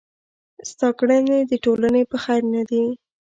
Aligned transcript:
ستا 0.69 0.87
کړني 0.99 1.39
د 1.45 1.53
ټولني 1.63 2.03
په 2.11 2.17
خير 2.23 2.41
نه 2.53 2.61
دي. 2.69 2.83